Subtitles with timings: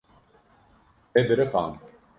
[1.13, 1.99] Te biriqand.